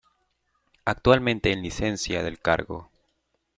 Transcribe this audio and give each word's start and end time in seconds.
Actualmente 0.83 1.51
en 1.51 1.61
licencia 1.61 2.23
del 2.23 2.39
cargo. 2.39 2.89